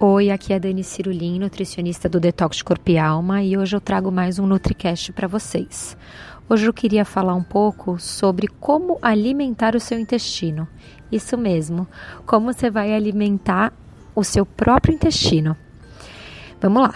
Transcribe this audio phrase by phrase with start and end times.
[0.00, 3.80] Oi, aqui é a Dani Cirulim, nutricionista do Detox Corpo e Alma, e hoje eu
[3.80, 5.96] trago mais um NutriCast para vocês.
[6.48, 10.68] Hoje eu queria falar um pouco sobre como alimentar o seu intestino.
[11.10, 11.84] Isso mesmo,
[12.24, 13.72] como você vai alimentar
[14.14, 15.56] o seu próprio intestino.
[16.60, 16.94] Vamos lá.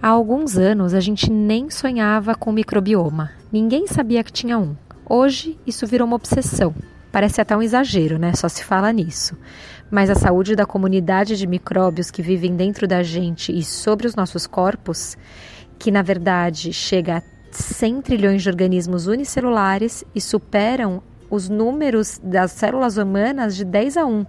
[0.00, 3.32] Há alguns anos a gente nem sonhava com microbioma.
[3.50, 4.76] Ninguém sabia que tinha um.
[5.04, 6.72] Hoje isso virou uma obsessão.
[7.12, 8.32] Parece até um exagero, né?
[8.34, 9.36] Só se fala nisso
[9.92, 14.16] mas a saúde da comunidade de micróbios que vivem dentro da gente e sobre os
[14.16, 15.18] nossos corpos,
[15.78, 22.52] que na verdade chega a 100 trilhões de organismos unicelulares e superam os números das
[22.52, 24.24] células humanas de 10 a 1,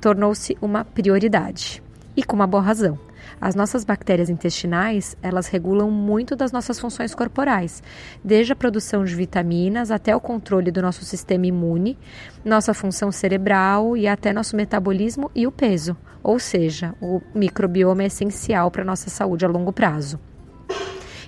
[0.00, 1.80] tornou-se uma prioridade.
[2.16, 2.98] E com uma boa razão.
[3.40, 7.82] As nossas bactérias intestinais, elas regulam muito das nossas funções corporais,
[8.24, 11.98] desde a produção de vitaminas até o controle do nosso sistema imune,
[12.44, 15.96] nossa função cerebral e até nosso metabolismo e o peso.
[16.22, 20.20] Ou seja, o microbioma é essencial para a nossa saúde a longo prazo.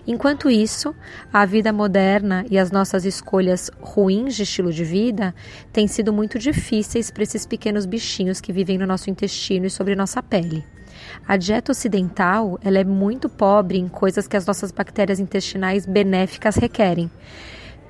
[0.06, 0.94] Enquanto isso,
[1.32, 5.34] a vida moderna e as nossas escolhas ruins de estilo de vida
[5.72, 9.96] têm sido muito difíceis para esses pequenos bichinhos que vivem no nosso intestino e sobre
[9.96, 10.62] nossa pele.
[11.26, 16.56] A dieta ocidental ela é muito pobre em coisas que as nossas bactérias intestinais benéficas
[16.56, 17.10] requerem.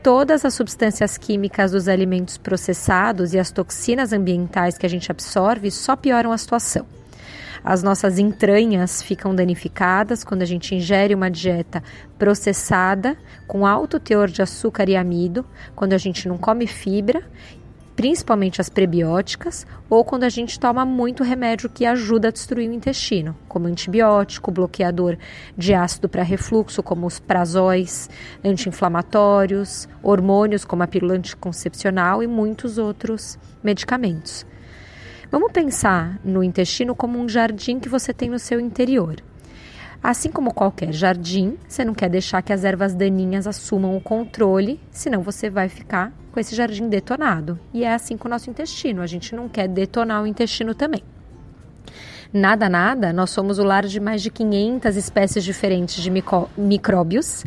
[0.03, 5.71] Todas as substâncias químicas dos alimentos processados e as toxinas ambientais que a gente absorve
[5.71, 6.87] só pioram a situação.
[7.65, 11.83] As nossas entranhas ficam danificadas quando a gente ingere uma dieta
[12.19, 17.25] processada com alto teor de açúcar e amido, quando a gente não come fibra
[17.97, 22.73] principalmente as prebióticas, ou quando a gente toma muito remédio que ajuda a destruir o
[22.73, 25.17] intestino, como antibiótico, bloqueador
[25.57, 28.11] de ácido para refluxo, como os prazóis,
[28.45, 34.45] anti-inflamatórios, hormônios como a pílula anticoncepcional e muitos outros medicamentos.
[35.31, 39.17] Vamos pensar no intestino como um jardim que você tem no seu interior.
[40.03, 44.79] Assim como qualquer jardim, você não quer deixar que as ervas daninhas assumam o controle,
[44.91, 47.59] senão você vai ficar com esse jardim detonado.
[47.73, 51.05] E é assim com o nosso intestino, a gente não quer detonar o intestino também.
[52.33, 56.11] Nada, nada, nós somos o lar de mais de 500 espécies diferentes de
[56.59, 57.45] micróbios.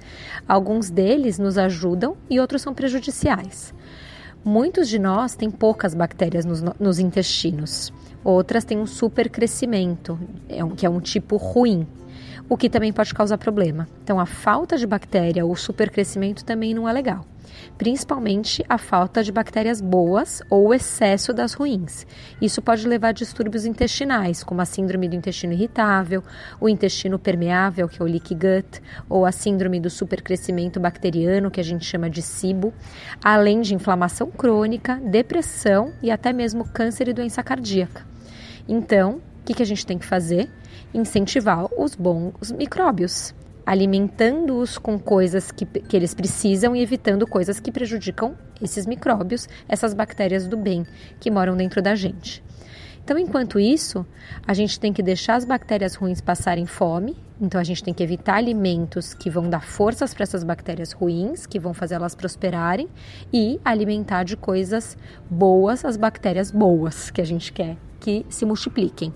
[0.47, 3.73] Alguns deles nos ajudam e outros são prejudiciais.
[4.45, 7.91] Muitos de nós têm poucas bactérias nos, nos intestinos,
[8.23, 10.17] outras têm um supercrescimento,
[10.47, 11.85] é que é um tipo ruim
[12.49, 13.87] o que também pode causar problema.
[14.03, 17.25] Então, a falta de bactéria ou supercrescimento também não é legal.
[17.77, 22.05] Principalmente a falta de bactérias boas ou o excesso das ruins.
[22.41, 26.23] Isso pode levar a distúrbios intestinais, como a síndrome do intestino irritável,
[26.59, 31.59] o intestino permeável, que é o leaky gut, ou a síndrome do supercrescimento bacteriano, que
[31.59, 32.73] a gente chama de SIBO,
[33.23, 38.05] além de inflamação crônica, depressão e até mesmo câncer e doença cardíaca.
[38.67, 40.49] Então, o que, que a gente tem que fazer?
[40.99, 43.33] Incentivar os bons micróbios,
[43.65, 49.93] alimentando-os com coisas que, que eles precisam e evitando coisas que prejudicam esses micróbios, essas
[49.93, 50.85] bactérias do bem
[51.19, 52.43] que moram dentro da gente.
[53.03, 54.05] Então, enquanto isso,
[54.45, 57.15] a gente tem que deixar as bactérias ruins passarem fome.
[57.39, 61.45] Então, a gente tem que evitar alimentos que vão dar forças para essas bactérias ruins,
[61.45, 62.89] que vão fazer elas prosperarem,
[63.31, 64.97] e alimentar de coisas
[65.29, 69.13] boas as bactérias boas que a gente quer que se multipliquem.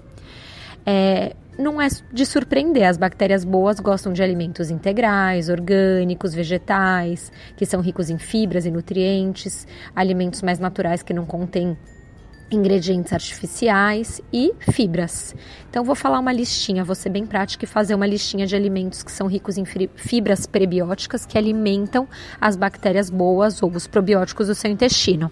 [0.85, 7.65] É, não é de surpreender, as bactérias boas gostam de alimentos integrais, orgânicos, vegetais, que
[7.65, 11.77] são ricos em fibras e nutrientes, alimentos mais naturais que não contêm
[12.51, 15.33] ingredientes artificiais e fibras.
[15.69, 19.03] Então vou falar uma listinha, vou ser bem prática e fazer uma listinha de alimentos
[19.03, 19.63] que são ricos em
[19.95, 22.07] fibras prebióticas que alimentam
[22.39, 25.31] as bactérias boas ou os probióticos do seu intestino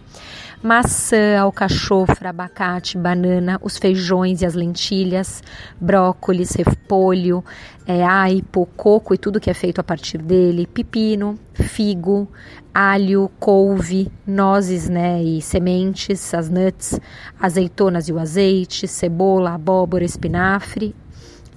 [0.62, 5.42] maçã, alcachofra, abacate, banana, os feijões e as lentilhas,
[5.80, 7.44] brócolis, repolho,
[7.88, 12.28] é, aipo, coco e tudo que é feito a partir dele, pepino, figo,
[12.74, 17.00] alho, couve, nozes né, e sementes, as nuts,
[17.40, 20.96] azeitonas e o azeite, cebola, abóbora, espinafre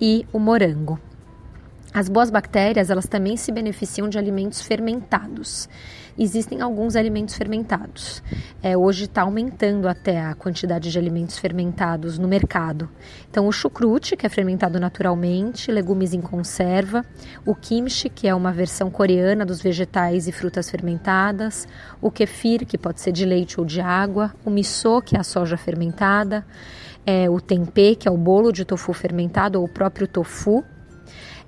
[0.00, 0.98] e o morango.
[1.94, 5.68] As boas bactérias, elas também se beneficiam de alimentos fermentados.
[6.18, 8.22] Existem alguns alimentos fermentados.
[8.62, 12.88] É, hoje está aumentando até a quantidade de alimentos fermentados no mercado.
[13.30, 17.04] Então, o chucrute, que é fermentado naturalmente, legumes em conserva,
[17.46, 21.66] o kimchi, que é uma versão coreana dos vegetais e frutas fermentadas,
[22.00, 25.24] o kefir, que pode ser de leite ou de água, o miso, que é a
[25.24, 26.44] soja fermentada,
[27.06, 30.62] é, o tempê, que é o bolo de tofu fermentado, ou o próprio tofu,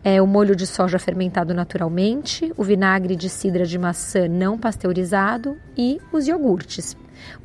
[0.04, 5.56] é, o molho de soja fermentado naturalmente, o vinagre de cidra de maçã não pasteurizado
[5.76, 6.94] e os iogurtes.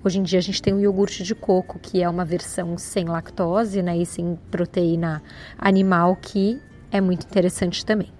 [0.03, 3.05] Hoje em dia a gente tem o iogurte de coco, que é uma versão sem
[3.05, 5.23] lactose né, e sem proteína
[5.57, 6.61] animal, que
[6.91, 8.11] é muito interessante também.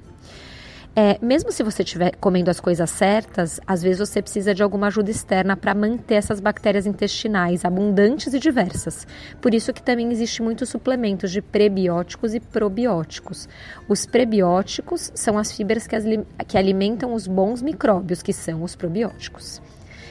[1.01, 4.88] É, mesmo se você estiver comendo as coisas certas, às vezes você precisa de alguma
[4.88, 9.07] ajuda externa para manter essas bactérias intestinais abundantes e diversas.
[9.42, 13.48] Por isso que também existe muitos suplementos de prebióticos e probióticos.
[13.88, 16.04] Os prebióticos são as fibras que, as,
[16.46, 19.62] que alimentam os bons micróbios, que são os probióticos,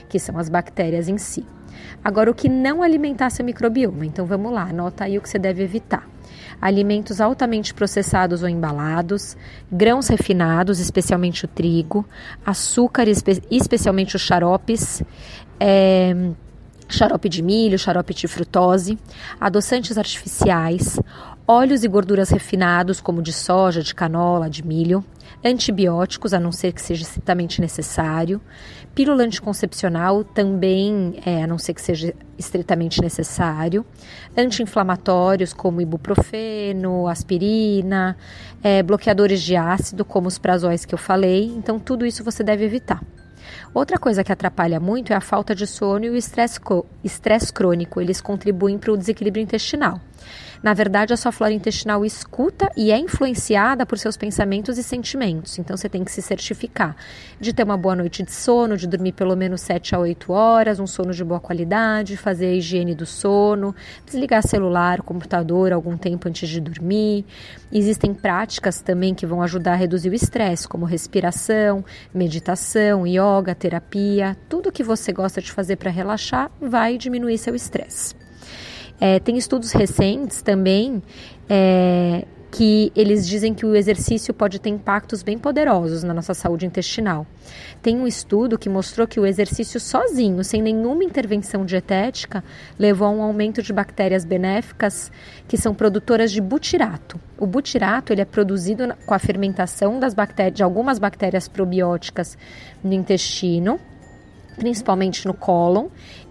[0.09, 1.45] que são as bactérias em si.
[2.03, 4.07] Agora, o que não alimentar seu microbioma?
[4.07, 6.09] Então vamos lá, anota aí o que você deve evitar
[6.61, 9.37] alimentos altamente processados ou embalados,
[9.71, 12.05] grãos refinados, especialmente o trigo,
[12.45, 15.03] açúcar, especialmente os xaropes,
[15.61, 16.31] é,
[16.89, 18.99] xarope de milho, xarope de frutose,
[19.41, 20.99] adoçantes artificiais,
[21.47, 25.05] óleos e gorduras refinados, como de soja, de canola, de milho,
[25.45, 28.41] antibióticos, a não ser que seja estritamente necessário,
[28.95, 33.85] pílula anticoncepcional, também, é, a não ser que seja estritamente necessário,
[34.37, 38.17] anti-inflamatórios, como ibuprofeno, aspirina,
[38.63, 42.65] é, bloqueadores de ácido, como os prazóis que eu falei, então tudo isso você deve
[42.65, 43.03] evitar.
[43.73, 48.01] Outra coisa que atrapalha muito é a falta de sono e o estresse crônico.
[48.01, 50.01] Eles contribuem para o desequilíbrio intestinal.
[50.63, 55.59] Na verdade, a sua flora intestinal escuta e é influenciada por seus pensamentos e sentimentos.
[55.59, 56.97] Então, você tem que se certificar
[57.41, 60.81] de ter uma boa noite de sono, de dormir pelo menos 7 a 8 horas,
[60.81, 63.75] um sono de boa qualidade, fazer a higiene do sono,
[64.05, 67.25] desligar celular, computador algum tempo antes de dormir.
[67.73, 74.37] Existem práticas também que vão ajudar a reduzir o estresse, como respiração, meditação, yoga, terapia.
[74.49, 78.28] Tudo que você gosta de fazer para relaxar vai diminuir seu estresse.
[79.01, 81.03] É, tem estudos recentes também
[81.49, 86.67] é, que eles dizem que o exercício pode ter impactos bem poderosos na nossa saúde
[86.67, 87.27] intestinal.
[87.83, 92.43] Tem um estudo que mostrou que o exercício sozinho, sem nenhuma intervenção dietética,
[92.79, 95.13] levou a um aumento de bactérias benéficas
[95.47, 97.21] que são produtoras de butirato.
[97.39, 102.37] O butirato ele é produzido com a fermentação das bactérias, de algumas bactérias probióticas
[102.83, 103.79] no intestino
[104.59, 105.87] principalmente no cólon.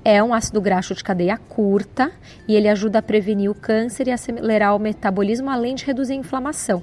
[0.10, 2.14] É um ácido graxo de cadeia curta
[2.48, 6.16] e ele ajuda a prevenir o câncer e acelerar o metabolismo, além de reduzir a
[6.16, 6.82] inflamação.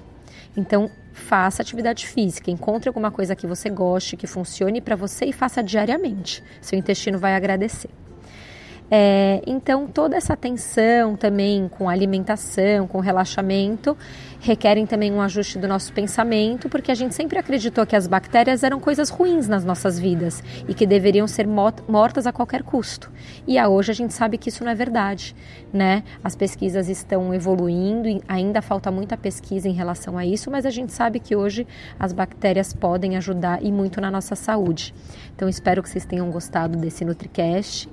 [0.55, 5.33] Então, faça atividade física, encontre alguma coisa que você goste, que funcione para você e
[5.33, 6.45] faça diariamente.
[6.61, 7.89] Seu intestino vai agradecer.
[8.91, 13.97] É, então, toda essa atenção também com alimentação, com relaxamento,
[14.45, 18.63] requerem também um ajuste do nosso pensamento, porque a gente sempre acreditou que as bactérias
[18.63, 23.11] eram coisas ruins nas nossas vidas e que deveriam ser mortas a qualquer custo.
[23.47, 25.35] E a hoje a gente sabe que isso não é verdade,
[25.73, 26.05] né?
[26.23, 30.93] As pesquisas estão evoluindo, ainda falta muita pesquisa em relação a isso, mas a gente
[30.93, 31.67] sabe que hoje
[31.99, 34.95] as bactérias podem ajudar e muito na nossa saúde.
[35.35, 37.89] Então espero que vocês tenham gostado desse NutriCast.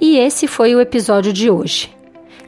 [0.00, 1.99] E esse foi o episódio de hoje.